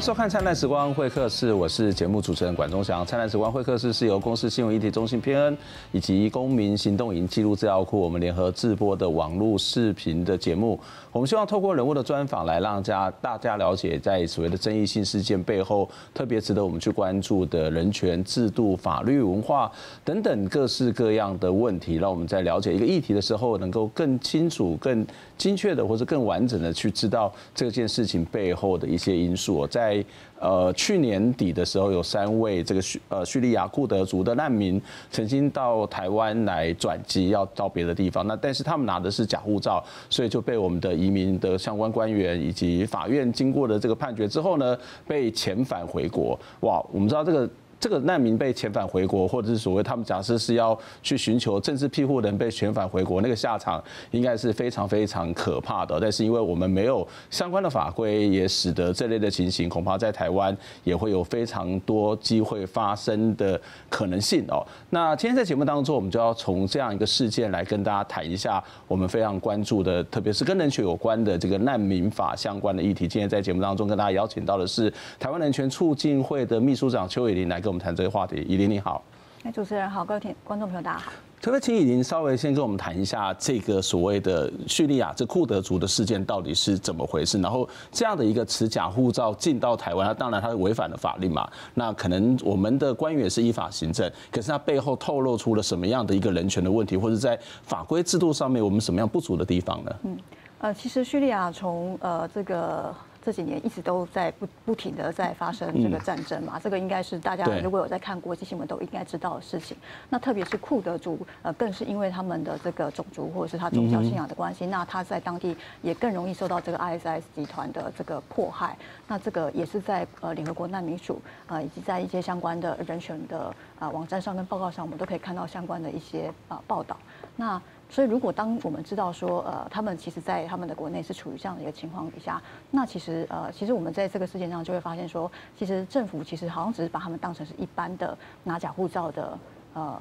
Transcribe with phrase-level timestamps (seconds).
[0.00, 3.02] 收看《灿烂时光会客室》，我是节目主持人管中祥。
[3.04, 5.58] 《灿烂时光会客室》是由公司新闻议题中心偏恩
[5.90, 10.78] 以及公民行动营记录资料库我们联合制播的网络视频的节目。
[11.10, 19.70] 我们希望透过人物的专访来让家大家了解，在所谓的争议性事件背后，特别值得我们去关注的人权、制度、法律、文化
[20.04, 25.04] 等等各式各样的问题，让我们在了解一个议题的时候，能够更清楚、更
[25.36, 29.66] 精确的，或者更完整的去知道这件事情背后的一些因素。
[29.66, 30.04] 在在
[30.38, 34.80] 呃去年底的时候，有三位这个叙呃叙利亚库德族的难民
[35.10, 38.26] 曾经到台湾来转机，要到别的地方。
[38.26, 46.38] 那但是他们拿的是假护照，所以就被我们的移民的相关官员以及法院经过了这个判决之后呢，被遣返回国。
[46.60, 47.48] 哇，我们知道这个。
[47.80, 55.98] 这个难民被遣返回国，或者是所谓他们假设是要去寻求政治庇护人被遣返回国，那个下场应该是非常非常可怕的。
[56.00, 64.66] 但是因为我们没有相关的法规，也使得这类的情形恐怕在台湾也会有非常多机会发生的可能性哦。
[64.90, 73.06] 那今天在节目当中，我们就要从这样一个事件来跟大家谈一下我们非常关注的，特别是跟人权有关的这个难民法相关的议题。
[73.06, 77.70] 今天在节目当中跟大家邀请到的是台湾人权促进会的秘书长邱伟玲来跟。
[77.70, 79.04] 我们谈这个话题，以琳你好，
[79.44, 81.12] 哎，主持人好，各位听观众朋友大家好。
[81.40, 87.38] 可不可以请以琳稍微先跟我们谈一下这个所谓的叙利亚这库德族的事件到底是怎么回事？
[87.42, 91.46] 然后这样的一个持假护照进到台湾，那当然它是违反了法律嘛。
[91.74, 99.96] 那可能我们的官员是依法行政，可是它背后透露出了什么样的一个人权的问题，或者在法规制度上面我们什么样不足的地方呢？
[100.04, 100.18] 嗯，
[100.60, 102.94] 呃，其实叙利亚从呃这个。
[103.24, 109.76] 这几年一直都在不不停的在发生这个战争嘛，这个应该是大家如果有在看国际新闻都应该知道的事情。
[110.08, 118.76] 那特别是库德族，呃，更是因为他们的这个种族或者是他宗教信仰的关系，那他在当地也更容易受到这个 ISIS 集团的这个迫害。
[119.06, 126.96] 那这个也是在呃联合国难民署呃以及在一些相关的人权的啊网站上跟报告上，我们都可以看到相关的一些啊报道。
[127.36, 127.60] 那
[127.90, 132.40] 所以，如果当我们知道说，呃，他们其实，在他们的国内是处于这样的一个情况底下，
[132.70, 139.38] 那其实，呃，其实我们在这个事件上就会发现说，其实政府其实好像只是把他们当成是一般的拿假护照的
[139.72, 140.00] 呃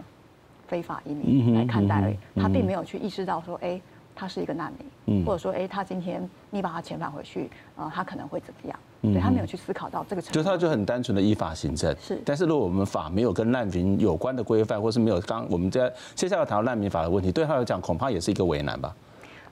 [0.68, 3.81] 非法移民来看待而已，他并没有去意识到说，哎、欸，
[4.14, 4.72] 他是一个难
[5.06, 8.78] 民，或者说，哎、欸，他今天你把他遣返回去，呃，他可能会怎么样？
[9.02, 11.96] 对，他没有去思考到这个程度，就他就很单纯的依法行政。
[12.02, 18.96] 是，但是如果我们法没有跟难民有关的规范，或是没有刚我们在接下来谈到难民法的问题，对他来讲恐怕也是一个为难吧。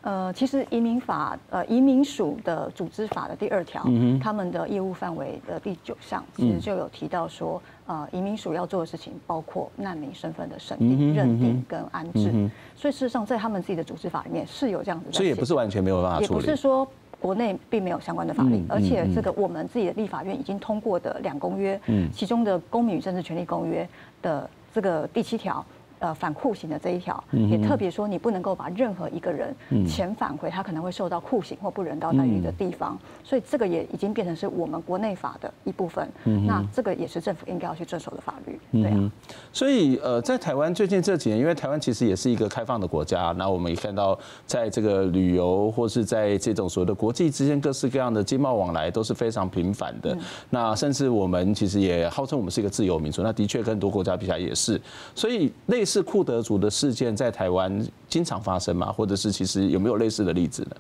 [0.02, 12.32] 呃，其实移民法呃移民署的组织法的第二条，嗯，他们的业务范围的第九项，其实就有提到说，呃，移民署要做的事情包括难民身份的审定、认定跟安置。
[12.76, 16.88] 所以事实上，在他们自己的组织法里面是有这样子的，所以也不是完全没有办法处理，也不是说。
[17.20, 21.80] 国内并没有相关的法律，而且这个我们自己的立法院已经通过的两公约，
[22.12, 23.84] 其中的《公民与政治权利公约》
[24.22, 25.66] 的这个第七条。
[26.06, 29.56] 呃，反酷刑的这一条也特别说，你不能够把任何一个人
[29.88, 36.08] 遣返回他可能会受到酷刑或不人道待遇的地方，所以这个也已经变成是我们国内法的一部分。
[36.46, 38.84] 那这个也是政府应该要去遵守的法律。
[38.84, 39.12] 对啊。
[39.52, 50.16] 所以呃，在台湾最近这几年，因为台湾其实也是一个开放的国家，那我们也看到在这个旅游或是在这种所谓的国际之间各式各样的经贸往来都是非常频繁的。
[50.52, 54.80] 那甚至我们其实也号称我们是一个自由民主，那的确跟很多国家比起来也是。
[55.16, 58.92] 所以类似库德族的事件在台湾经常发生吗？
[58.92, 60.76] 或者是其实有没有类似的例子呢？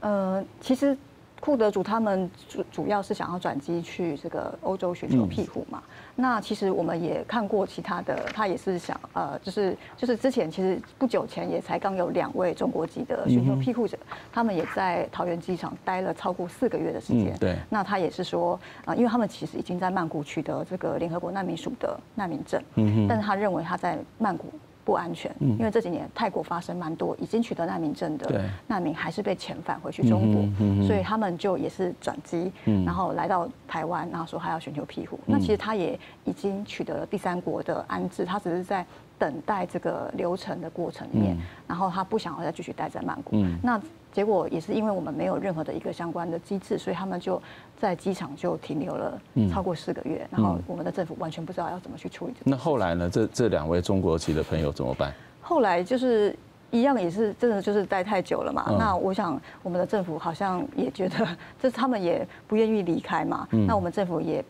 [0.00, 0.96] 呃，其实
[1.40, 5.82] 库德族他们主主要是想要转机去这个欧洲寻求庇护嘛。
[6.16, 13.96] 那其实我们也看过其他的，他也是想呃，就是就是之前其实不久前也才刚有两位中国籍的寻求庇护者，
[14.32, 17.36] 他们也在桃园机场待了超过四个月的时间。
[17.38, 17.56] 对。
[17.70, 24.46] 那他也是说啊，因为他们其实已经在曼谷取得这个联合国难民署的难民证，嗯，但是他认为他在曼谷。
[24.88, 32.50] 不安全，因为这几年泰国发生蛮多已经取得难民证的难民还是被遣返回去中国，所以他们就也是转机，
[32.86, 35.20] 然后来到台湾，然后说还要寻求庇护。
[35.26, 38.82] 那其实他也已经取得了第三国的安置，他只是在
[39.18, 41.36] 等待这个流程的过程里面，
[41.66, 43.36] 然后他不想要再继续待在曼谷。
[43.62, 43.78] 那
[44.12, 47.40] 结果也是因为我们没有任何的一个相关的机制，所以他们就
[47.78, 49.20] 在机场就停留了
[49.50, 52.34] 超过四个月，然后我们的政府完全不知道要怎么去处理。
[52.44, 53.08] 那后来呢？
[53.10, 55.12] 这这两位中国籍的朋友怎么办？
[55.40, 56.36] 后来就是
[56.70, 58.74] 一样，也是真的就是待太久了嘛。
[58.78, 61.16] 那我想我们的政府好像也觉得，
[61.60, 63.46] 就是他们也不愿意离开嘛。
[63.66, 64.44] 那我们政府也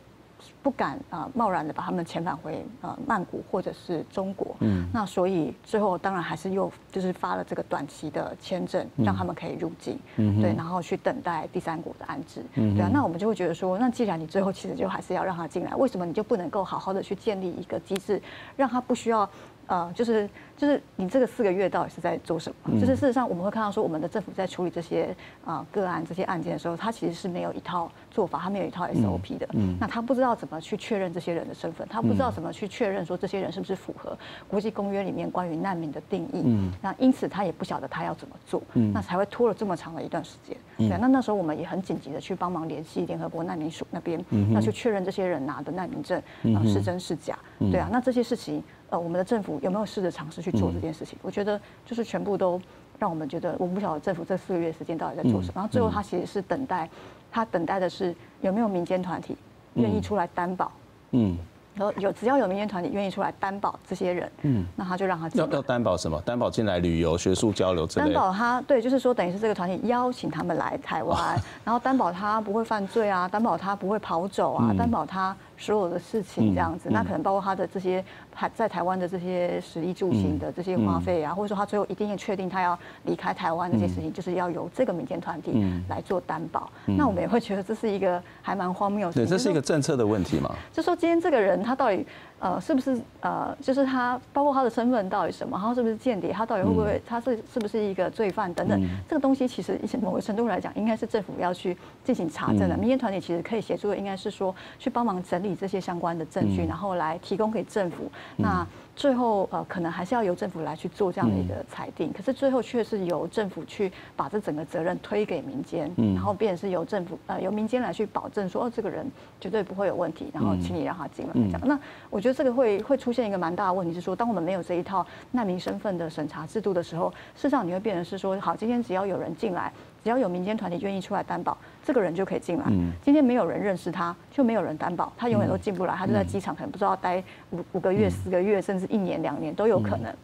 [0.62, 18.20] 不敢啊贸然的把他们遣返回呃曼谷或者是中国，嗯，那所以最后当然还是又就是发了这个短期的签证，让他们可以入境，嗯，对，然后去等待第三国的安置，嗯，对啊，那我们就会觉得说，那既然你最后其实就还是要让他进来，为什么你就不能够好好的去建立一个机制，
[18.56, 19.28] 让他不需要？
[19.68, 22.80] 呃，就是就是你这个四个月到底是在做什么？
[22.80, 29.46] 就是事实上我们会看到说，我们的政府在处理这些啊个案这些案件的时候，他其实是没有一套做法，他没有一套 SOP 的。
[29.52, 29.76] 嗯。
[29.78, 34.16] 那他不知道怎么去确认这些人的身份，他不知道怎么去确认说这些人是不是符合
[34.48, 36.42] 国际公约里面关于难民的定义。
[36.46, 36.72] 嗯。
[36.80, 38.62] 那因此他也不晓得他要怎么做。
[38.72, 38.90] 嗯。
[38.94, 40.56] 那才会拖了这么长的一段时间。
[40.78, 40.96] 对。
[40.96, 44.18] 那那时候我们也很紧急的去帮忙联系联合国难民署那边，
[44.54, 46.18] 要去确认这些人拿的难民证
[46.56, 47.38] 啊是真是假。
[47.58, 47.90] 对啊。
[47.92, 48.64] 那这些事情。
[48.90, 51.18] 呃，我们的政府有没有试着尝试去做这件事情？
[51.22, 52.60] 我觉得就是全部都
[52.98, 55.52] 让我们觉得，我不晓得政府这四个月时间到底在做什么。
[55.56, 56.88] 然后最后他其实是等待，
[57.30, 59.36] 他等待的是有没有民间团体
[59.74, 60.72] 愿意出来担保。
[61.10, 61.36] 嗯。
[61.74, 65.28] 然后有只要有民间团体愿意出来担保这些人，嗯，那他就让他。
[65.34, 66.20] 要要担保什么？
[66.22, 68.06] 担保进来旅游、学术交流之类。
[68.06, 75.36] 担保他对，就是说等于是这个团体邀请他们来台湾，然后担保他不会犯罪啊，担保他不会跑走啊，担保他。
[75.58, 78.02] 所有的事情这样子，那可能包括他的这些
[78.32, 85.52] 还在台湾的这些食衣住行的这些花费啊，或者说他最后一定要确定他要离开台湾这些事情，就是要由这个民间团体
[85.88, 86.70] 来做担保。
[86.86, 89.14] 那我们也会觉得这是一个还蛮荒谬的。
[89.14, 90.54] 对，这是一个政策的问题嘛？
[90.72, 92.06] 就说今天这个人他到底。
[92.40, 102.76] 呃，是不是呃，就是他包括他的身份到底什么，他是不是间谍，他到底会不会，他是是不是一个罪犯等等，这个东西其实某个程度来讲，应该是政府要去进行查证的。
[102.76, 108.10] 民间团体其实可以协助的，应该是说去帮忙整理这些相关的证据，然后来提供给政府。
[108.36, 108.64] 那
[108.98, 119.04] 最后呃，可能还是要由政府来去做这样的一个裁定，可是最后却是由政府去把这整个责任推给民间，然后变成是由政府呃由民间来去保证说哦，这个人
[119.40, 121.60] 绝对不会有问题，然后请你让他进来这样。
[121.64, 121.76] 那
[122.10, 122.28] 我觉得。
[122.28, 129.72] 觉得这个会会出现一个蛮大的问题，是说，当我们没有这一套难民身份的审查制度的时候，事实上你会变成是说，好，今天只要有人进来，
[130.02, 132.64] 只要有民间团体愿意出来担保，这个人就可以进来。
[133.02, 140.14] 今天没有人认识他，就没有人担保，他永远都进不来，他就在机场可能不知道待五五个月、四个月，甚至一年、两年都有可能。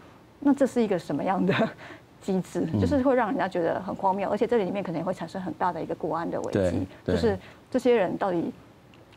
[0.41, 1.55] 那这是一个什么样的
[2.21, 2.67] 机制？
[2.81, 7.39] 就是会让人家觉得很荒谬，而且这里面可能也会产生很大的一个国安的危机，就是
[7.71, 8.53] 这些人到底。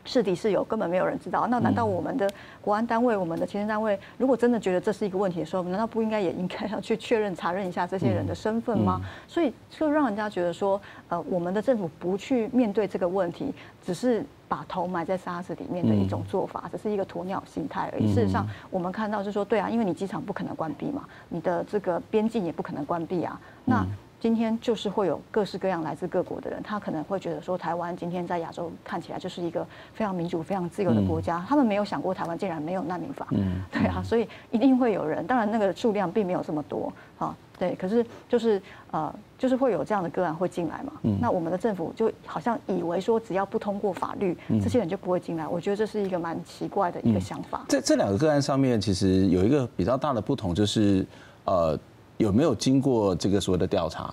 [0.08, 1.46] 是敌是友，根本没有人知道。
[1.48, 2.28] 那难道我们的
[2.62, 9.00] 国安单位、我们的前线单位，如果真的觉得这是一个问题的时候，难道不应该也应该要去确认、查认一下这些人的身份吗？
[9.26, 13.52] 所以就让人家觉得说，呃，我们的政府不去面对这个问题，
[13.84, 18.14] 只是把头埋在沙子里面的一种做法，只是一个鸵鸟心态而已。
[18.14, 23.86] 事实上，我们看到就是说，对啊，因为你机场不可能关闭嘛，你的这个边境也不可能关闭啊，那。
[24.20, 31.44] 今天就是会有各式各样来自各国的人，他可能会觉得说，台湾今天在亚洲看起来就是一个非常民主、非常自由的国家。
[31.48, 33.28] 他们没有想过台湾竟然没有难民法，
[33.70, 35.24] 对啊，所以一定会有人。
[35.24, 37.76] 当然，那个数量并没有这么多啊，对。
[37.76, 38.60] 可是就是
[38.90, 40.92] 呃，就是会有这样的个案会进来嘛。
[41.20, 45.46] 那我们的政府就好像以为说，只要不通过法律，这些人就不会进来。
[45.46, 47.64] 我觉得这是一个蛮奇怪的一个想法。
[47.68, 51.06] 在这两个个案上面，其实有一个比较大的不同，就是
[51.44, 51.78] 呃。
[52.18, 54.12] 有没有经过这个所谓的调查？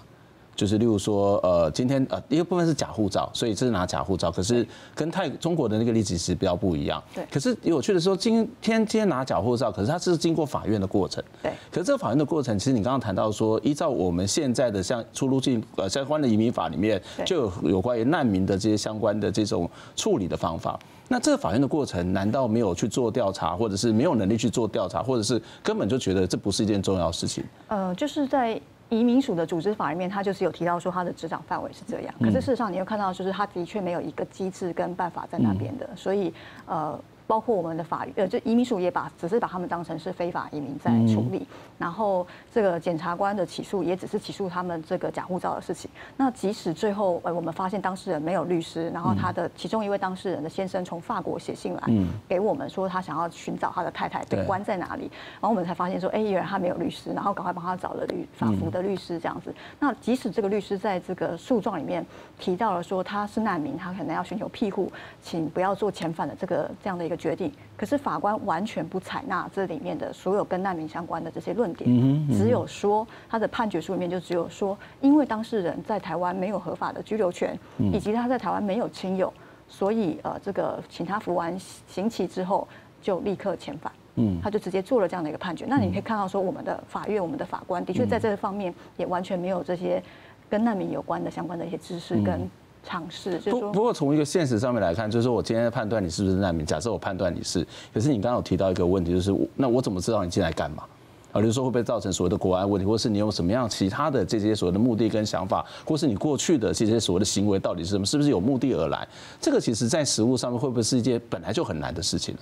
[0.56, 7.04] 就是例如说，呃，今天呃，一个部分是假护照，所以这是拿假护照，可是跟泰中国的那个例子是比较不一样。
[7.14, 7.26] 对。
[7.30, 11.24] 可是有趣的说，今天今天拿假护照，可是它是经过法院的过程。
[11.44, 11.52] 对。
[11.70, 20.80] 可是这个法院的过程，其实你刚刚谈到说，依照我们现在的像出入境呃相关的移民法里面，就有有关于难民的这些相关的这种处理的方法。
[21.08, 27.44] 那这个法院的过程，难道没有去做调查，或者是没有能力去做调查，或者是根本就觉得这不是一件重要的事情？
[27.68, 32.14] 呃，就是在移民署的组织法里面，它就是有提到说它的执掌范围是这样。
[32.20, 36.34] 可是事实上，你又看到，就是它的确没有一个机制跟办法在那边的，所以
[36.66, 37.00] 呃。
[37.28, 45.90] 包括我们的法律，呃，就移民署也把只是把他们当成是非法移民在处理，然后这个检察官的起诉也只是起诉他们这个假护照的事情。
[46.16, 51.82] 那即使最后，呃，我们发现当事人没有律师，然后他的其中一位当事人的先生从法国写信来
[52.28, 59.52] 给我们说他想要寻找他的太太被关在哪里，然后我们才发现说，哎，原来他没有律师，然后赶快帮他找了律法服的律师这样子。
[59.80, 62.06] 那即使这个律师在这个诉状里面
[62.40, 64.92] 提到了说他是难民，他可能要寻求庇护，
[65.24, 67.15] 请不要做遣返的这个这样的一个。
[67.16, 71.90] 决定，可是法官完全不采纳这里面的所有跟难民相关的这些论点，
[72.30, 79.34] 只有说他的判决书里面就只有说，因为当事人在台湾没有合法的居留权，以及他在台湾没有亲友，
[79.68, 81.58] 所以呃，这个请他服完
[81.88, 82.68] 刑期之后
[83.02, 85.66] 就立刻遣返，嗯，他就直接做了这样的一个判决。
[85.68, 90.02] 那你可以看到说，我们的法院、我们的法官的确在这个方面也完全没有这些
[90.50, 92.50] 跟难民有关的相关的一些知识跟。
[92.86, 93.40] 尝试。
[93.40, 100.84] 不不过从一个现实上面来看，就是说我今天判断你是不是难民，假设我判断你是，可是你刚刚有提到一个问题，就是那我怎么知道你进来干嘛？
[101.32, 108.06] 啊，比如说会不会造成所谓的国安问题，或是你有什么样其他的这些所谓的目的跟想法，或是你过去的这些所谓的行为到底是什么？
[108.06, 109.08] 是不是有目的而来？
[109.42, 112.42] 这个其实在实务上面会不会是一件本来就很难的事情呢？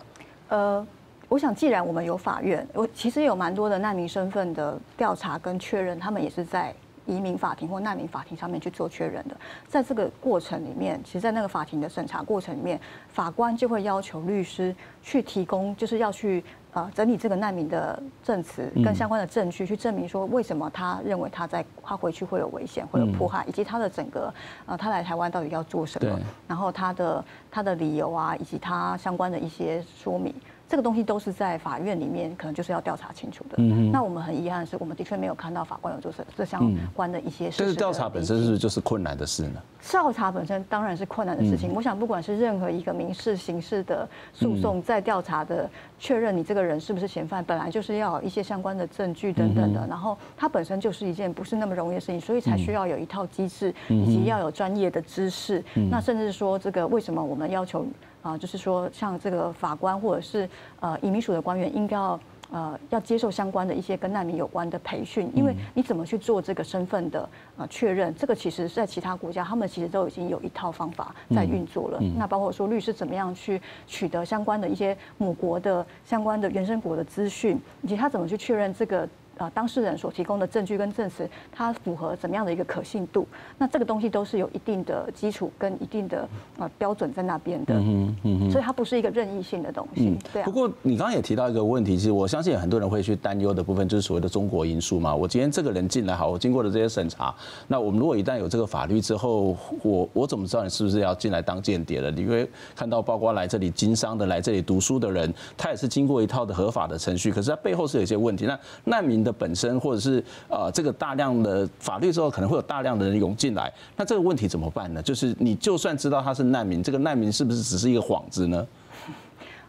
[0.50, 0.88] 呃。
[1.29, 6.71] 我想，既然我们有法院，我其实有蛮多的难民身份的调查跟确认，他们也是在
[7.05, 9.36] 移民法庭或难民法庭上面去做确认的。
[9.67, 12.79] 在这个过程里面，其实，在那个法庭的审查过程里面，
[13.10, 16.43] 法官就会要求律师去提供，就是要去
[16.74, 24.33] 呃整理这个难民的证词跟相关的证据，去证明说为什么他认为他在他回去会有危险、会有迫害，以及他的整个
[24.65, 30.33] 呃他来台湾到底要做什么，然后他的他的理由啊，以及他相关的一些说明。
[30.67, 33.58] 这个东西都是在法院里面，可能就是要调查清楚的。
[33.58, 37.58] 嗯，那我们很遗憾的是，我们的确没有看到法官有做这这相关的一些事。
[37.60, 39.62] 但是调查本身是就是困难的事呢？
[39.88, 41.72] 调查本身当然是困难的事情。
[41.74, 49.86] 我想，不管是任何一个民事、刑事的诉讼，在调查的确认你这个人是不是嫌犯，本来就是要有一些相关的证据等等的。
[49.88, 55.63] 然后，它本身就是一件不是那么容易的事情，所以才需要有一套机制，以及要有专业的知识。
[55.91, 57.86] 那甚至说，这个为什么我们要求？
[58.24, 60.50] 啊，就是说，像这个法官或者是
[60.80, 62.20] 呃移民署的官员，应该要
[62.51, 72.00] 呃要接受相关的一些跟难民有关的培训，因为你怎么去做这个身份的呃确认，这个其实在其他国家，他们其实都已经有一套方法在运作了。
[72.18, 79.08] 那包括说律师怎么样去取得相关的一些母国的相关的原生国的资讯，以及他怎么去确认这个。
[79.43, 83.27] 呃，当事人所提供的证据跟证词，它符合怎么样的一个可信度？
[83.57, 86.25] 那这个东西都是有一定的基础跟一定的
[86.57, 87.73] 呃标准在那边的。
[87.75, 90.07] 嗯嗯，所以它不是一个任意性的东西。
[90.07, 90.45] 嗯，对啊。
[90.45, 95.13] 不过你刚刚也提到一个问题，其实我相信很多人会去担忧的部分，就是所谓的中国因素嘛。
[95.13, 97.35] 我今天这个人进来好，我经过了这些审查，
[97.67, 102.09] 那我们如果一旦有这个法律之后，我我怎么知道你是不是要进来当间谍了？
[102.12, 108.45] 你会看到，包括来这里经商的、来这里读书的人，他也是经过一套的合法的程序，可是他背后是有一些问题。
[108.45, 115.02] 那难民的本身，或者是呃，这个大量的法律之后，可能会有大量的人涌进来，那这个问题怎么办呢？
[115.02, 118.66] 就是你就算知道他是难民，这个难民是不是只是一个幌子呢？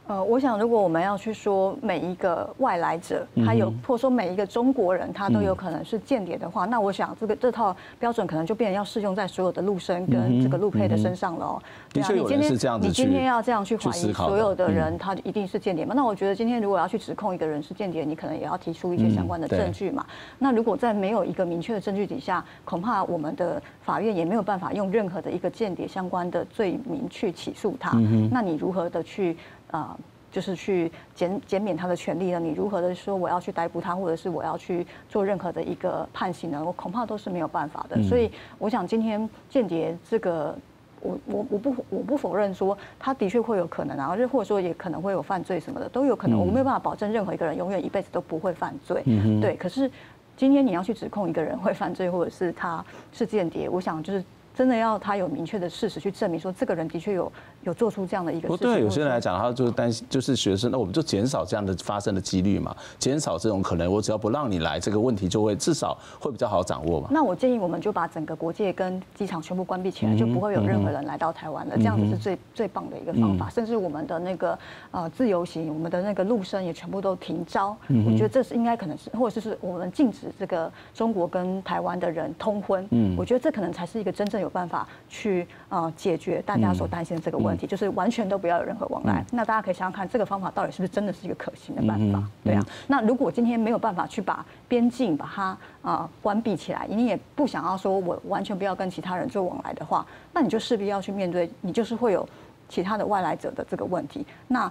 [0.06, 11.58] 呃，我想如果我们要去说每一个外来者，他有或者说每一个中国人，他都有可能是间谍的话，那我想这个这套标准可能就变成要适用在所有的陆生跟这个陆配的身上了。
[11.90, 15.94] 对啊，你今天你今天要这样去怀疑所有的人，他一定是间谍吗？
[15.96, 20.04] 那我觉得今天如果要去指控一个人是间谍，你可能也要提出一些相关的证据嘛。
[20.38, 27.98] 那如果在没有一个明确的证据底下，恐怕我们的法院也没有办法用任何的一个间谍相关的罪名去起诉他。
[28.30, 29.34] 那你如何的去？
[29.74, 29.98] 啊，
[30.30, 32.38] 就是去减减免他的权利呢？
[32.38, 36.62] 你如何的说我要去逮捕他，或者是我要去做任何的一个判刑呢？
[36.64, 38.00] 我恐怕都是没有办法的。
[38.04, 40.56] 所以，我想今天间谍这个，
[41.00, 46.38] 我我我不我不否认说他的确会有可能，然后就或者说也可能会有犯罪什么的都有可能。
[46.38, 49.02] 我没有办法保证任何一个人永远一辈子都不会犯罪。
[49.06, 49.56] 嗯对。
[49.56, 49.90] 可是
[50.36, 54.24] 今天你要去指控一个人会犯罪，或者是他是间谍，我想就是。
[54.56, 57.32] 真的要他有明确的事实去证明说，这个人的确有
[57.64, 58.56] 有做出这样的一个事情。
[58.56, 63.90] 不对，有些人来讲，他就是担心，就是学生，那我们就减少这样的发生的几率嘛，减少这种可能。
[63.90, 67.08] 我只要不让你来，这个问题就会至少会比较好掌握嘛。
[67.10, 71.76] 那我建议我们就把整个国界跟机场全部关闭起来，就不会有任何人来到台湾了。
[71.76, 73.48] 这样子是最最棒的一个方法。
[73.50, 74.58] 甚至我们的那个
[74.90, 77.76] 呃自由行，我们的那个陆生也全部都停招。
[78.06, 82.86] 我觉得这是应该可能是，或者是我们禁止这个中国跟台湾的人通婚。
[82.90, 84.86] 嗯，我觉得这可能才是一个真正有办法。
[85.08, 89.24] 去呃，解决大家所担心的这个问题，就是完全都不要有任何往来。
[89.32, 92.22] 那大家可以想想看，这个方法到底是不是真的是一个可行的办法？
[92.42, 92.64] 对啊。
[92.86, 102.28] 那如果今天没有办法去把边境把它啊关闭起来，你也不想要说我完全不要跟其他人做往来的话，那你就势必要去面对，你就是会有
[102.68, 104.26] 其他的外来者的这个问题。
[104.48, 104.70] 那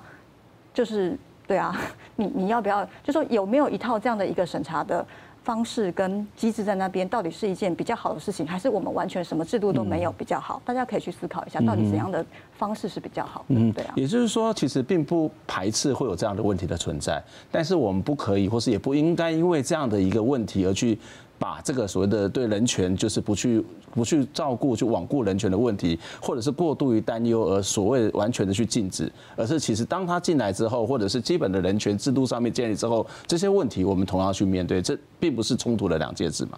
[0.73, 1.75] 就是对啊，
[2.17, 5.05] 你你要不要就说有没有一套这样的一个审查的？
[5.43, 10.61] 方式跟机制在那边，到底是一件比较好的事情，还是我们完全什么制度都没有比较好？
[10.63, 12.25] 大家可以去思考一下，到底怎样的
[12.57, 13.55] 方式是比较好的？
[13.55, 13.93] 嗯，对啊。
[13.95, 17.21] 也就是说，其实并不排斥会有这样的问题的存在，
[17.51, 20.97] 但是我们不可以，或是也不应该因为这样的一个问题而去。
[21.43, 23.61] 把这个所谓的对人权，就是不去
[23.93, 36.57] 不去照顾、去罔顾人权的问题，或者是过度于担忧而所谓完全的去禁止，而是其实当他进来之后，或者是基本的人权制度上面建立之后，这些问题我们同样去面对，这并不是冲突的两件事嘛。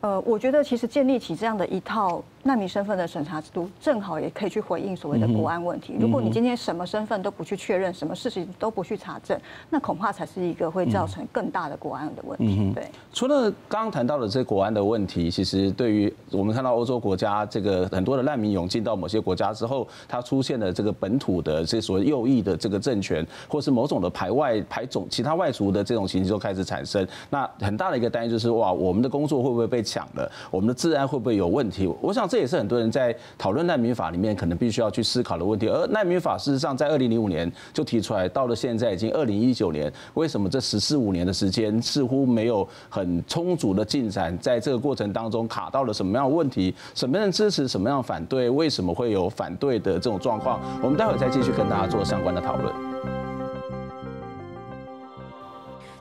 [0.00, 5.94] 呃，我觉得其实建立起这样的一套难民身份的审查制度正好也可以去回应所谓的国安问题。
[6.00, 9.38] 如果你今天什么身份都不去确认，什么事情都不去查证，
[9.68, 12.72] 那恐怕才是一个会造成更大的国安的问题。
[12.74, 12.90] 对。
[13.12, 27.06] 除了刚刚谈到的这国安的问题，其实对于我们看到欧洲国家这个很多的难民涌进到某些国家之后，它出现了这个本土的这所谓右翼的这个政权，或是某种的排外排种其他外族的这种情形就开始产生。
[27.28, 30.32] 那很大的一个担忧就是哇，我们的工作会不会被抢了？
[30.50, 31.86] 我们的治安会不会有问题？
[32.00, 35.66] 我想这这也是很多人在讨论难民法里面可能必须要去思考的问题。
[35.66, 44.38] 而难民法事实上在二零零五年就提出来，到了现在已经二零一九年，为什么这十四五年的时间似乎没有很充足的进展？
[44.38, 46.72] 在这个过程当中卡到了什么样的问题？
[46.94, 47.66] 什么样支持？
[47.66, 48.48] 什么样的反对？
[48.48, 50.60] 为什么会有反对的这种状况？
[50.80, 53.27] 我们待会再继续跟大家做相关的讨论。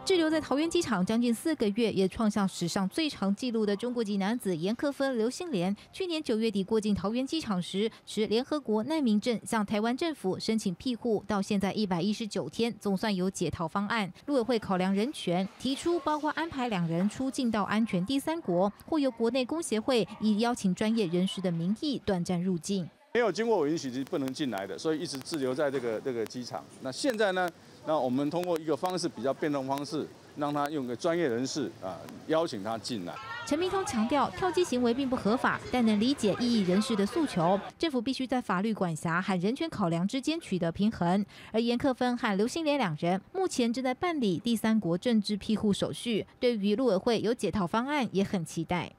[0.08, 14.10] 滞留在桃园机场将近四个月，也创下史上最长纪录的中国籍男子严克芬、刘兴莲，去年九月底过境桃园机场时，持联合国难民证向台湾政府申请庇护，到现在一百一十九天，总算有解套方案。
[14.28, 22.90] 陆委会考量人权，提出包括安排两人出境到安全第三国，或由国内工协会以邀请专业人士的名义短暂入境。
[23.14, 26.64] 没有经过我允许是不能进来的，所以一直滞留在这个这个机场。
[26.80, 27.50] 那现在呢？
[27.88, 31.96] 那我们通过一个方式，比较变动方式，让他用个专业人士啊，
[32.28, 33.16] 邀请他进来。
[33.46, 37.58] 陈明通强调，跳机行为并不合法，但能理解异议人士的诉求。
[37.80, 41.26] 政府必须在法律管辖和人权考量之间取得平衡。
[41.54, 48.92] 而严克芬和刘新莲两人目前正在办理第三国政治庇护手续，对于陆委会有解套方案也很期待。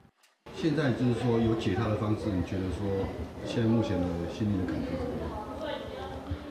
[0.55, 3.05] 现在就是说有解套的方式，你觉得说
[3.45, 4.87] 现在目前的心理的感觉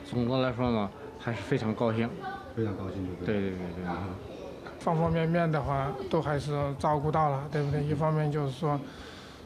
[0.09, 0.29] 怎么样？
[0.29, 0.89] 总的来说呢？
[1.19, 2.09] 还是非常高兴，
[2.55, 3.85] 非常高兴，对对对对，
[4.79, 7.83] 方方面面的话都还是照顾到了，对不对？
[7.83, 8.79] 一方面就是说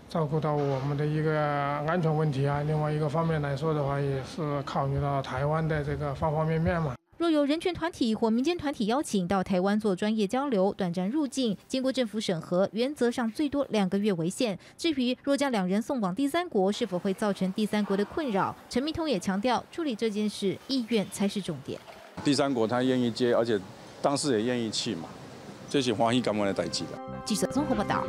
[0.08, 1.40] 照顾到我们的一个
[1.88, 6.94] 安全问题啊，另外一个方面来说的话，也是考虑到台湾的这个方方面面嘛。
[7.24, 14.60] 若有人权团体或民间团体邀请到台湾做专业交流、短暂入境，经过政府审核，原则上最多两个月为限。
[14.78, 18.54] 至于若将两人送往第三国，是否会造成第三国的困扰？
[18.70, 21.80] 陈明通也强调，处理这件事意愿才是重点。
[22.26, 23.58] 第三国他愿意接，而且
[24.02, 25.08] 当事也愿意去嘛，
[25.70, 26.90] 这是欢喜甘愿的代志的。
[27.24, 28.04] 记者综合报道。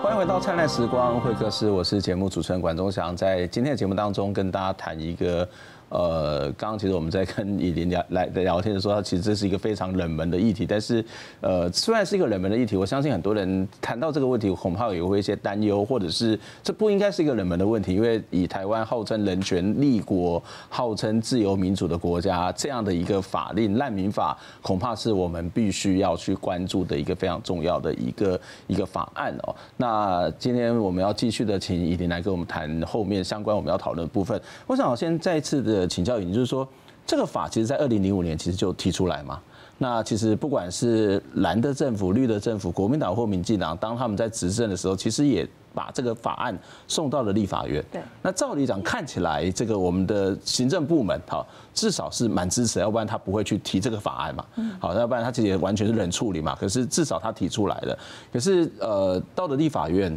[0.00, 5.48] 欢迎回到灿烂时光会客室，我是节目主持人管中祥，在今天的节目当中跟大家谈一个。
[5.92, 10.64] 呃，刚刚其实我们在跟以琳聊来聊天的时候，其实这是一个非常冷门的议题。
[10.64, 11.04] 但是，
[11.42, 29.54] 呃，虽然是一个冷门的议题，我相信很多人谈到这个问题，恐怕也会一些担忧，或者是这不应该是一个冷门的问题，因为以台湾号称人权立国、号称自由民主的国家，这样的一个法令难民法，恐怕是我们必须要去关注的一个非常重要的一个一个法案哦。
[29.76, 34.40] 那今天我们要继续的请以琳来跟我们谈后面相关我们要讨论的部分。
[34.66, 35.81] 我想先再一次的。
[35.86, 36.66] 请教你，就是说，
[37.06, 39.40] 这个法其实，在二零零五年其实就提出来嘛。
[39.78, 47.84] 那其实不管是蓝的政府、绿的政府、国民党或民进党，当他们在执政的时候，其实也把这个法案送到了立法院。
[47.90, 48.00] 对。
[48.22, 54.44] 那赵理长，看起来这个我们的行政部门，哈，至少是蛮支持，要不然他不会去提这个法案嘛。
[54.56, 56.54] 嗯好，要不然他其实也完全是冷处理嘛。
[56.54, 57.98] 可是至少他提出来了。
[58.32, 60.16] 可是呃，到了立法院。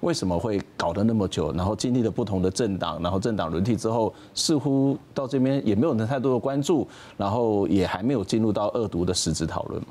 [0.00, 1.52] 为什么会搞得那么久？
[1.52, 9.88] 然后经历了不同的政党，然后政党轮替之后，似乎到这边也没有太多的关注，然后也还没有进入到恶毒的实质讨论嘛？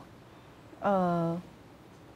[0.82, 1.42] 呃，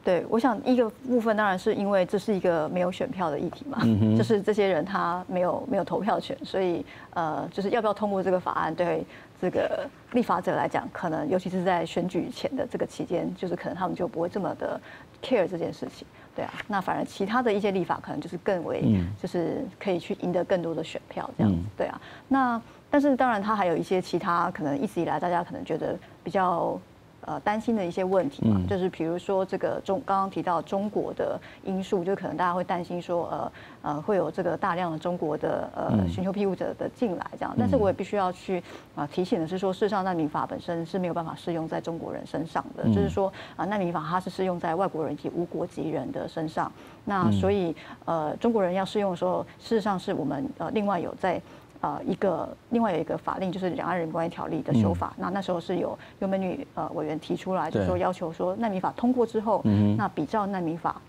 [0.02, 3.78] 对，我想一个部分当然是因为这是一个没有选票的议题嘛，
[4.16, 9.04] 就是这些人他没有没有投票权，所以呃，就是要不要通过这个法案，对
[9.42, 14.80] 这个立法者来讲，可能尤其是在选举前的这个期间，就是可能他们就不会这么的
[15.20, 16.06] care 这件事情。
[16.32, 18.84] 对啊，那反而其他的一些立法可能就是更为，
[19.20, 21.58] 就是可以去赢得更多的选票这样子。
[21.76, 26.80] 对啊，那但是当然他还有一些其他可能一直以来大家可能觉得比较。
[27.24, 37.54] 呃，担心的一些问题嘛，就是比如说这个中刚刚提到中国的因素，就可能大家会担心说，呃呃，会有这个大量的中国的呃寻求庇护者的进来这样。
[37.56, 38.60] 但是我也必须要去
[38.96, 46.70] 啊提醒的是说，事实上难民法本身是没有办法适用在中国人身上的，就是说啊难民法它是适用在外国人及无国籍人的身上。
[47.04, 51.40] 那所以呃中国人要适用的时候，事实上是我们呃另外有在。
[51.82, 61.02] 呃，一个另外有一个法令就是《两岸人关系条例》的修法，那那时候是有有美女呃委员提出来，就是说要求说难民法通过之后，嗯那比照难民法，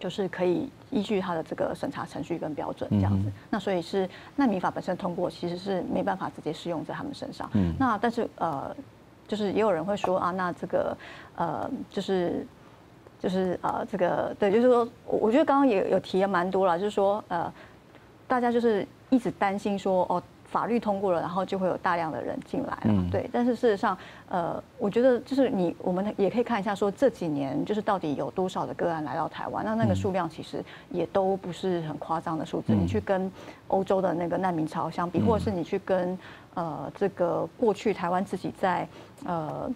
[0.00, 3.30] 就是可以依据它的这个审查程序跟标准这样子。
[3.48, 7.48] 那所以是难民法本身通过，其实是没办法直接适用在他们身上。
[7.54, 8.74] 嗯那但是呃，
[9.28, 10.96] 就是也有人会说啊，那这个
[11.36, 12.44] 呃就是。
[13.22, 17.52] 就是呃这个对，就是说，我觉得刚刚也有提了蛮多了，就是说呃
[18.30, 20.22] 大家就是一直担心说哦。
[20.50, 23.30] 法律通过了，然后就会有大量的人进来了，对。
[23.32, 23.96] 但是事实上，
[24.28, 32.74] 呃，我觉得就是你，我们也可以看一下，说这几年就是到底有多少的个案来到台湾，那那个数量其实也都不是很夸张的数字。
[32.74, 33.30] 你去跟
[33.68, 36.18] 欧洲的那个难民潮相比，或者是你去跟
[36.54, 38.88] 呃这个过去台湾自己在
[39.24, 39.70] 呃。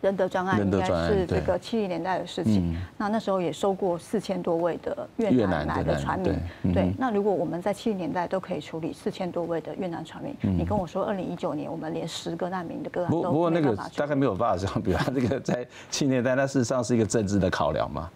[0.00, 2.76] 仁德专案应该是这个七零年代的事情。
[2.96, 6.32] 那那时候也收过四千多位的越南来的船民。
[6.72, 15.10] 对，那如果我们在七零年代都可以处理四千多位的越南船民，你跟我说二零一九年我们连十个难民的个案都不过那个大概没有办法相比他。
[15.10, 18.08] 这个在七零年代，那事实上是一个政治的考量嘛。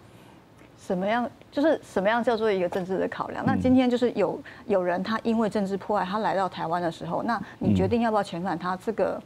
[0.77, 3.45] 什么样就是什么样叫做一个政治的考量？
[3.45, 9.21] 那今天就是有有人他因为政治迫害，他来到台湾的时候，那你决定要不要遣返他这个？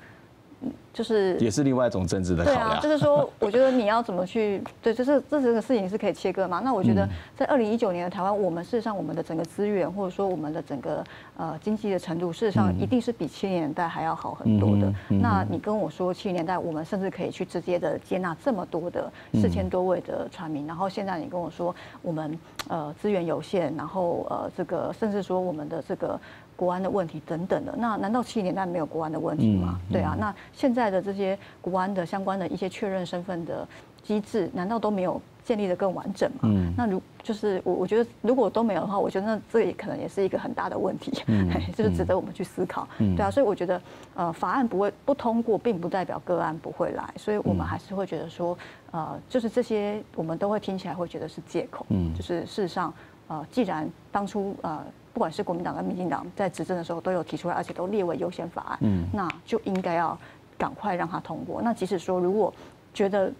[0.93, 2.69] 就是也是另外一种政治的考量。
[2.69, 6.59] 对啊，就是说，我觉得你要怎么去对，就是这这个事情是可以切割嘛。
[6.63, 11.03] 那我觉得在二零一九年的台湾，我们事实上我们的整个资源或者说我们的整个
[11.37, 14.91] 呃经济的程度，事实上一定是比七零年代还要好很多的。
[15.09, 22.39] 那你跟我说七零年代我们甚至可以去直接的接纳这么多的四千多位的船民，然后现在你跟我说我们
[22.69, 26.19] 呃资源有限，然后呃这个甚至说我们的这个。
[26.57, 29.79] 国安的问题等等的，那难道七十年代没有国安的问题吗？
[29.91, 33.65] 对啊，那现在的这些国安的相关的一些确认身份的
[34.01, 36.49] 机制，难道都没有建立的更完整吗？
[36.75, 41.11] 那如就是我我觉得如果都没有的话，我觉得那这也可能也是一个很大的问题，
[41.77, 42.87] 就是值得我们去思考。
[42.97, 43.79] 对啊，所以我觉得
[44.15, 48.57] 呃法案不会不通过，并不代表个案不会来，所以我们还是会觉得说
[48.89, 52.91] 呃就是这些我们都会听起来会觉得是借口，嗯就是事实上
[53.27, 54.83] 呃既然当初呃。
[55.17, 60.15] 不管是国民党跟民进党在执政的时候都有提出来，而且都列为优先法案，嗯，那就应该要
[60.59, 61.59] 赶快让它通过。
[61.59, 62.53] 那即使说如果
[62.93, 63.33] 觉得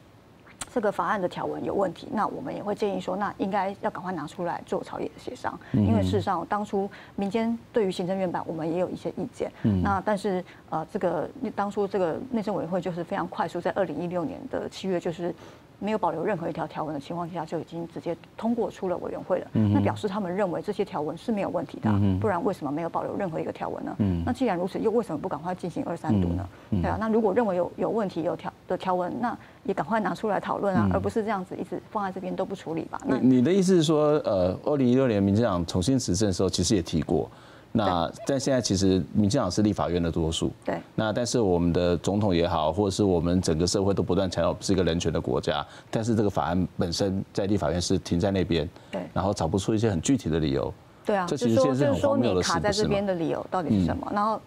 [0.74, 15.32] 这个法案的条文有问题，那我们也会建议说，那应该要赶快拿出来做朝野的协商，因为事实上当初民间对于行政院版我们也有一些意见，嗯，那但是呃这个当初这个内政委员会就是非常快速，在二零一六年的七月就是。
[15.80, 19.48] 没有保留任何一条条文的情况下，就已经直接通过出了委员会了。
[19.54, 23.96] 那表示他们认为这些条文是没有问题的，不然为什么没有保留任何一个条文呢？
[24.26, 26.48] 那既然如此，又为什么不赶快进行二三读呢？
[26.72, 33.00] 对啊，那如果认为有有问题有条的条文，那也赶快拿出来讨论啊，而不是这样子一直放在这边都不处理吧？
[33.06, 37.30] 那你的意思是说，呃，二零一六年民进党重新执政的时候，其实也提过。
[37.78, 40.82] 那但现在其实民进党是立法院的多数，对。
[40.96, 49.02] 那但是我们的总统也好，或者是我们整个社会都不断强调是一个人权的国家，但是这个法案本身在立法院是停在那边，对。
[49.14, 50.74] 然后找不出一些很具体的理由，
[51.06, 51.26] 对啊。
[51.28, 54.12] 这其实现在是很荒谬的事，就是说你卡在这边的理由到底是什么？
[54.14, 54.42] 然后，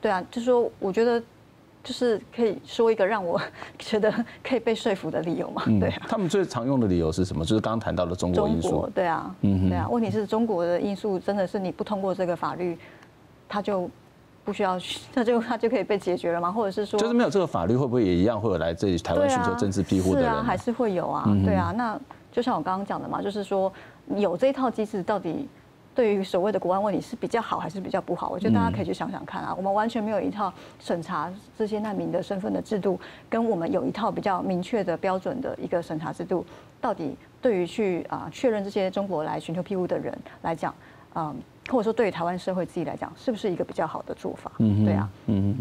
[0.00, 1.22] 对啊，就是说我觉得。
[1.86, 3.40] 就是可以说一个让我
[3.78, 5.62] 觉得可以被说服的理由嘛？
[5.78, 6.02] 对啊。
[6.08, 7.44] 他们最常用的理由是什么？
[7.44, 8.68] 就是刚刚谈到的中国因素。
[8.70, 9.88] 中国，对啊，嗯，对啊。
[9.88, 12.76] 问题是中国的因素真的是你不通过这个法律，
[13.48, 13.88] 他就
[14.44, 14.76] 不需要，
[15.14, 16.50] 他就他就可以被解决了吗？
[16.50, 20.28] 或者是说，就是没有这个法律，会不会也一样会有来这里台湾寻求政治庇护的人？
[20.28, 21.24] 是啊，还是会有啊。
[21.44, 21.96] 对啊，那
[22.32, 23.72] 就像我刚刚讲的嘛，就是说
[24.16, 25.48] 有这一套机制到底。
[25.96, 28.28] 对于所谓的国安问题是比较好还是比较不好？
[28.28, 29.54] 我觉得大家可以去想想看啊。
[29.56, 36.44] 我们完全没有一套审查这些难民的身份的制度，跟我们有一套比较明确的标准的一个审查制度，
[36.82, 40.74] 到底对于去啊确认这些中国来寻求庇护的人来讲，
[41.14, 41.34] 嗯，
[41.70, 44.52] 或者说对于台湾社会自己来讲，是不是一个比较好的做法？
[44.58, 45.56] 嗯，对啊，嗯。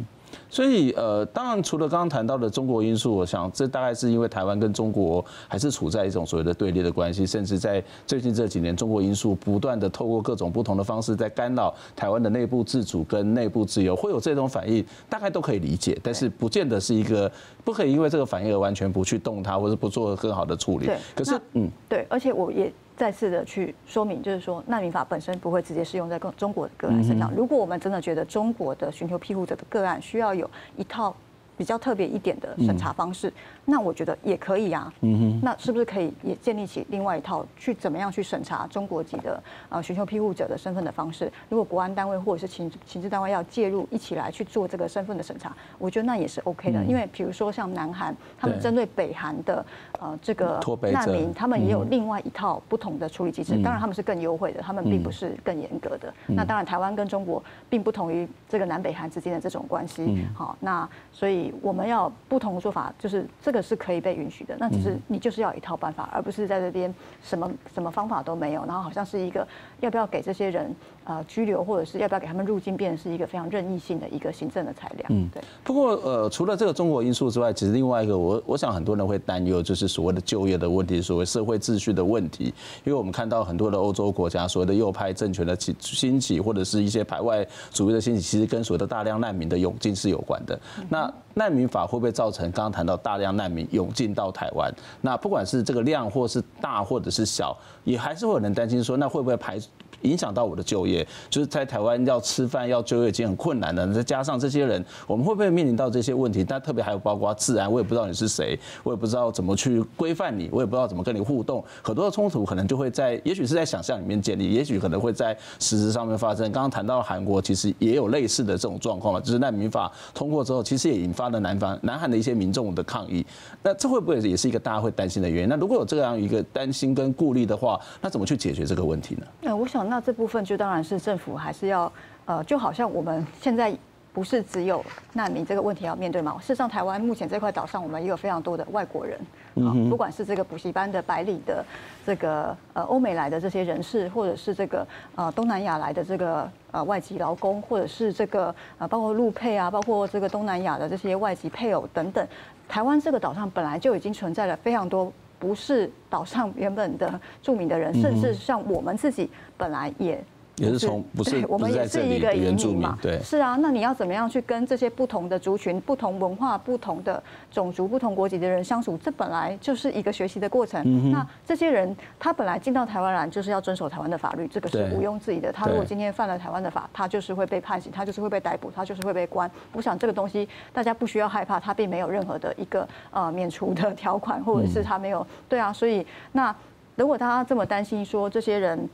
[0.50, 17.32] 所以，呃，当然，除了刚刚谈到的中国因素，我想这大概是因为台湾跟中国还是处在一种所谓的对立的关系，甚至在最近这几年，中国因素不断的透过各种不同的方式在干扰台湾的内部自主跟内部自由，会有这种反应，大概都可以理解，但是不见得是一个
[17.64, 20.86] 不可以因为这个反应而完全不去动它，或者不做更好的处理。
[20.86, 22.72] 对，可是，嗯，对，而且我也。
[22.96, 27.32] 再次的去说明，就是说难民法本身不会直接适用在中国的个案身上。
[27.36, 31.16] 如果我们真的觉得中国的寻求庇护者的个案需要有一套。
[31.58, 33.32] 比较特别一点的审查方式，
[33.66, 34.92] 那我觉得也可以啊。
[35.02, 41.32] 嗯哼，那是不是可以也建立起另外一套去怎么样去审查中国籍的呃寻求庇护者的身份的方式？
[41.50, 46.84] 如果国安单位或者是情情治单位要介入一起来去做这个身份的审查，我觉得那也是 OK 的。
[46.84, 49.66] 因为比如说像南韩，他们针对北韩的
[50.00, 50.60] 呃这个
[50.92, 53.54] 难民，他们也有另外一套不同的处理机制。
[53.64, 56.14] 当然他们是更优惠的，他们并不是更严格的。
[56.28, 60.26] 那当然台湾跟中国并不同于这个南北韩之间的这种关系。
[60.34, 61.45] 好，那所以。
[61.46, 64.56] 以我们要不同的做法，就是这个是可以被允许的。
[64.60, 69.48] 那只是你就是要一套办法，而不是在这边什么什么方法都没有，然后好像是一个
[69.82, 70.74] 要不要给这些人
[71.06, 75.06] 呃拘留，或者是要不要给他们入境，变成是一个非常任意性的一个行政的裁量。
[75.10, 75.42] 嗯，对。
[75.64, 82.46] 不过呃，除了这个中国因素之外，其实另外一个我我想很多人会担忧，就是所谓的就业的问题，所谓社会秩序的问题。
[82.84, 90.60] 因为我们看到很多的欧洲国家所谓的右派政权的起兴起，或者是一些排外主义的兴起，其实跟所谓的大量难民的涌进是有关的。
[90.90, 94.74] 那难民法会不会造成刚刚谈到大量难民涌进到台湾？
[95.02, 99.60] 那不管是这个量或是大或者是小，也还是会有人担心说，那会不会排
[100.02, 101.06] 影响到我的就业？
[101.30, 106.44] 就是在台湾要吃饭要就业已经很困难了，再加上这些人，我们会不会面临到这些问题？
[106.44, 116.50] 但特别还有包括治安，我也不知道你是谁，我也不知道怎么去规范你，我也不知道怎么跟你互动，很多的冲突可能就会在，也许是在想象里面建立，也许可能会在实质上面发生。
[116.52, 121.26] 刚刚谈到韩国其实也有类似的这种状况嘛，就是难民法通过之后，其实也引发。
[121.26, 123.26] 了南方、南韩的一些民众的抗议，
[123.64, 125.50] 那这会不会也是一个大家会担心的原因？
[125.50, 129.26] 那如果有这样一个担心跟顾虑的话，那怎么去解决这个问题呢？
[129.42, 131.92] 那我想，那这部分就当然是政府还是要，
[132.26, 133.76] 呃，就好像我们现在。
[134.16, 136.38] 不是只有难民这个问题要面对嘛？
[136.40, 139.20] 事实上，台湾目前这块岛上，我们也有非常多的外国人
[139.56, 141.62] 啊，不管是这个补习班的白领的
[142.06, 152.26] 这个呃欧美来的这些人士，或者是这个呃东南亚来的这个呃外籍劳工，或者是这个呃包括陆配啊，包括这个东南亚的这些外籍配偶等等，
[152.70, 160.24] 台湾这个岛上本来就已经存在了非常多不是岛上原本的著名的人，甚至像我们自己本来也。
[160.58, 168.98] 也是从不是我们也是一个原住民嘛，对，是啊，那你要怎么样去跟这些不同的族群、不同文化、不同的种族、不同国籍的人相处？
[168.98, 171.12] 这本来就是一个学习的过程。
[171.12, 175.52] 那这些人他本来进到台湾来就是要遵守台湾的法律，这个是毋庸置疑的。
[175.52, 179.50] 他如果今天犯了台湾的法，他就是会被判刑，他就是会被逮捕，他就是会被关。
[179.74, 185.74] 我想这个东西大家不需要害怕，他并没有任何的一个呃免除的条款，或者是他没有对啊。
[185.74, 186.56] 所以那
[186.96, 188.90] 如果大家这么担心说这些人。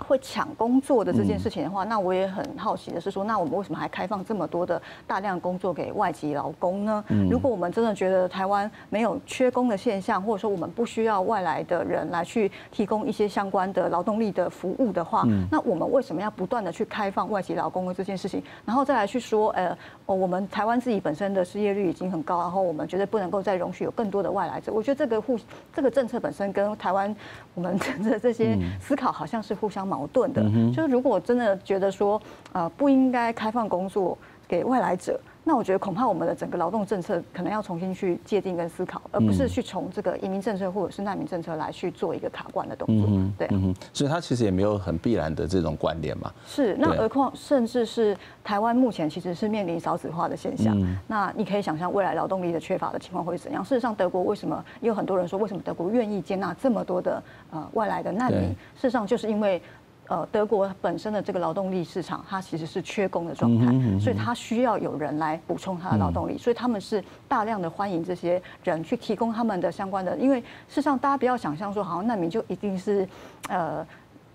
[0.00, 7.04] 会抢工作的这件事情的话，那我也很好奇的是说，那我们为什么还开放这么多的大量工作给外籍劳工呢？
[7.30, 24.72] 如果我们真的觉得台湾没有缺工的现象，或者说我们不需要外来的人来去提供一些相关的劳动力的服务的话，那我们为什么要不断的去开放外籍劳工的这件事情，然后再来去说，呃，我们台湾自己本身的失业率已经很高，然后我们绝对不能够再容许有更多的外来者。
[24.72, 25.38] 我觉得这个互
[25.74, 27.14] 这个政策本身跟台湾
[27.54, 32.20] 我们 的这些思考好像是互相矛盾的，就是如果真的觉得说，
[32.52, 35.18] 呃，不应该开放工作给外来者。
[35.42, 43.08] 那我觉得恐怕我们的整个劳动政策可能要重新去界定跟思考，而不是去从这个移民政策或者是难民政策来去做一个卡关的动作。
[43.38, 43.48] 对，
[43.92, 46.30] 所以它其实也没有很必然的这种关联嘛。
[46.46, 50.76] 是，那何况甚至是台湾目前其实是面临少子化的现象。
[51.08, 53.64] 那你可以想象未来劳动力的缺乏的情况会是怎样？
[53.64, 58.50] 事实上，德国为什么也有很多人说，为什么德国愿意接纳这么多的呃外来的难民？
[58.76, 59.60] 事实上，就是因为。
[60.10, 63.66] 呃，德国本身的这个劳动力市场，它其实是缺工的状态，
[64.00, 70.16] 所以它需要有人来补充它的劳动力，所以他们是大量的欢迎这些人去提供他们的相关的。
[70.18, 73.08] 因为事实上，大家不要想象说，好像难民就一定是，
[73.48, 73.86] 呃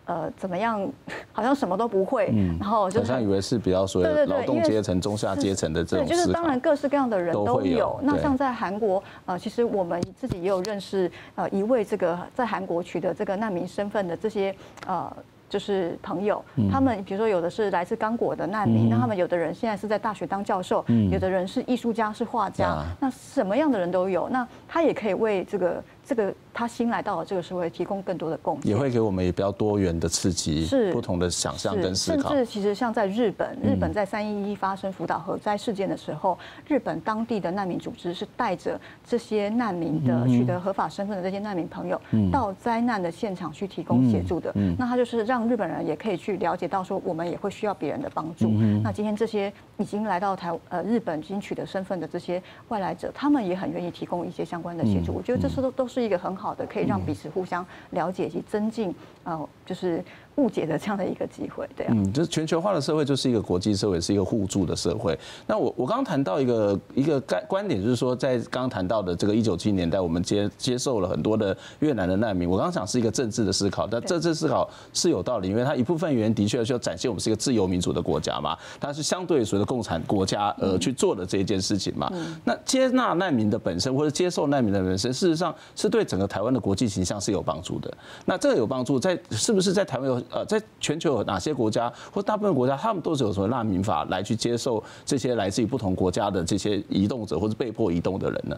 [0.06, 0.90] 呃怎么样，
[1.34, 6.08] 好像什么都不会，然后就好像以为是比较所谓劳动阶层、中下阶层的这种。
[6.08, 8.00] 对，就是当然各式各样的人都有。
[8.02, 14.56] 那像在韩国，呃，其实我们自己也有认识，呃，一位这个在韩国取得这个难民身份的这些
[14.88, 15.14] 呃。
[15.50, 25.84] 就是朋友，他们比如说有的是来自刚果的难民，那他们有的人现在是在大学当教授，有的人是艺术家，是画家，那什么样的人都有，那他也可以为这个。
[26.06, 32.30] 这个他新来到了这个社会，提供更多的贡献，也会给我们也比较多元的刺激，是不同的想象跟思考。
[32.30, 36.38] 甚至其实像在日本，日本在三一一发生福岛核灾事件的时候，
[36.68, 42.00] 日本当地的难民组织是带着这些难民的取得合法身份的这些难民朋友，
[42.32, 44.54] 到灾难的现场去提供协助的。
[44.78, 48.50] 那他就是让日本人也可以去了解到说，我们也会需要别人的帮助。
[48.84, 55.12] 那今天这些已经来到台呃日本已经取得身份的这些外来者，他们也很愿意提供一些相关的协助。
[55.12, 55.95] 我觉得这是都都是。
[56.02, 60.04] 是一个很好的，可以让彼此互相了解以及增进，呃，就是。
[60.36, 65.18] 误解的这样的一个机会，对啊，嗯，就是全球化的社会就是一个国际社会，是一个互助的社会。
[65.48, 72.50] 那我我刚刚谈到一个一个概观点，就是说在刚刚谈到的这个一九七零年代，我们接接受了很多的越南的难民。
[72.50, 82.12] 我刚刚讲是一个政治的思考，但政治思考是有道理，因为它一部分原因的确是要展现我们是一个自由民主的国家嘛，它是相对于所谓的共产国家呃去做的这一件事情嘛。
[82.44, 87.94] 那接纳难民的本身或者接受难民的本身，事实上是是对整个台湾的国际形象是有帮助的。
[88.26, 98.58] 那这个有帮助，在是不是在台湾有呃，在全球有哪些国家或大部分国家，他们都是有什么难民法来去接受这些来自于不同国家的这些移动者或者被迫移动的人呢？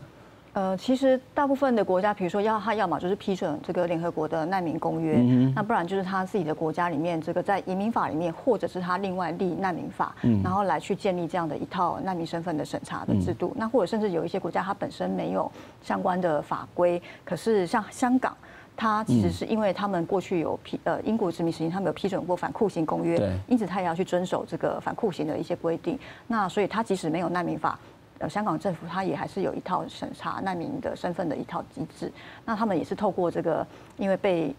[0.53, 13.51] 呃，其实大部分的国家，比如说要他要么就是批准这个联合国的难民公约，嗯、那不然就是他自己的国家里面这个在移民法里面，或者是他另外立难民法，嗯、然后来去建立这样的一套难民身份的审查的制度。
[13.53, 15.51] 嗯、那或者甚至有一些国家，它本身没有
[15.83, 18.35] 相关的法规，可是像香港，
[18.77, 25.99] 它其实是因为他们过去有批呃英国殖民时期，他们有批准过反酷刑公约，因此他也要去遵守这个反酷刑的一些规定。
[26.27, 27.77] 那所以他即使没有难民法。
[28.19, 32.11] 呃，香港政府它也还是有一套审查难民的身份的一套机制。
[32.45, 33.63] 那他们也是透过这个，
[33.95, 34.55] 因为被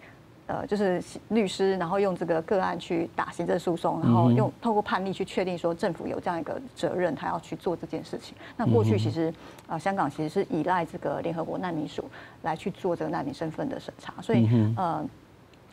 [0.48, 8.34] 呃就是律师，然后用这个个案去打行政诉讼，然后用透过判例去确定说政府有这样一个责任，他要去做这件事情。
[8.56, 9.32] 那过去其实
[9.68, 12.04] 呃香港其实是依赖这个联合国难民署
[12.42, 15.06] 来去做这个难民身份的审查，所以呃。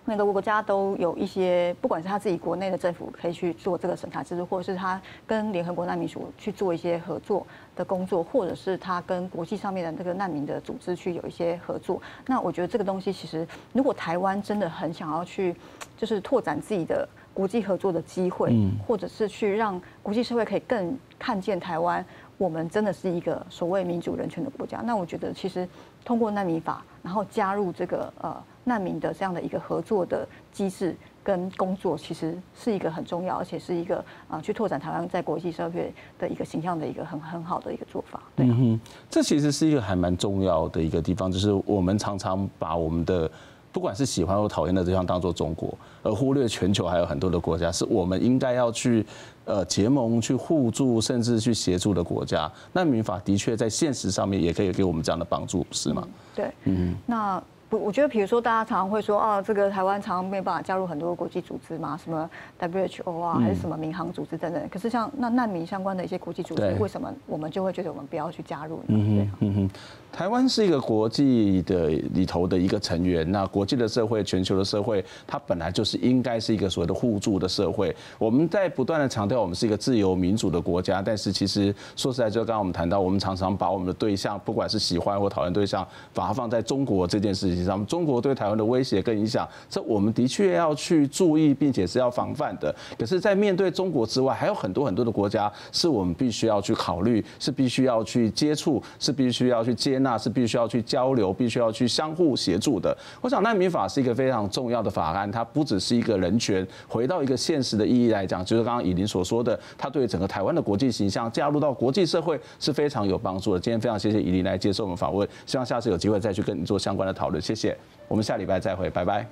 [0.07, 11.99] 每个国家都有一些，不管是他自己国内的政府可以去做这个审查制度，或者是他跟联合国难民署去做一些合作的工作，或者是他跟国际上面的这个难民的组织去有一些合作。
[12.27, 15.55] 那我觉得这个东西其实，如果台湾真的很想要去，
[15.97, 22.05] 就是拓展自己的国际合作的机会，或者是去让国际社会可以更看见台湾，
[22.37, 24.81] 我们真的是一个所谓民主人权的国家。
[24.85, 25.67] 那我觉得其实
[26.03, 28.43] 通过难民法，然后加入这个呃。
[28.65, 38.19] 难民的这样的一个合作的机制跟工作，其实是一个很重要，而且是一个啊，去拓展台湾在国际社会的一个形象的一个很很好的一个做法。
[38.35, 43.29] 对，嗯哼，这其实是一个还蛮重要的一个地方，就是我们常常把我们的
[43.71, 49.05] 不管是喜欢或讨厌的对象当做中国，而忽略全球还有很多的国家是我们应该要去
[49.45, 52.51] 呃结盟、去互助，甚至去协助的国家。
[52.73, 56.07] 难民法的确在现实上面也可以给我们这样的帮助，是吗？
[56.35, 57.41] 对，嗯，那。
[57.69, 64.69] 不，我觉得，比如说，大家常常会说，啊，这个台湾常常没办法加入很多国际组织嘛，什么 WHO 啊，还是什么民航组织等等。
[64.69, 68.83] 可是像那难民相关的一些国际组织，为什么我们就会觉得我们不要去加入呢？
[68.89, 69.69] 嗯哼，嗯哼。
[70.11, 77.93] 台湾是一个国际的里头的一个成员，那国际的社会、全球的社会，它本来就是应该是一个所谓的互助的社会。
[78.17, 92.73] 我们在不断的强调，我们是一个自由民主的国家，但是其实说实在，就刚刚我们谈到，我们常常把我们的对象，不管是喜欢或讨厌对象，把它放在中国这件事情上，中国对台湾的威胁跟影响，这我们的确要去注意，并且是要防范的。
[92.97, 99.95] 可是，在面对中国之外，还有很多很多的国家，是我们必须要去考虑，是必须要去接触，是必须要去接。
[99.99, 102.95] 纳是必须要去交流，必须要去相互协助的。
[103.21, 106.67] 我想难民法是一个非常重要的法案，它不只是一个人权。
[106.87, 113.59] 回到一个现实的意义来讲，就是刚刚以琳所说的，它对整个台湾的国际形象，加入到国际社会是非常有帮助的。
[113.59, 117.41] 今天非常谢谢以琳来接受我们访问，希望下次有机会再去跟你做相关的讨论。
[117.45, 117.77] 谢谢，
[118.07, 119.23] 我们下礼拜再会，拜拜。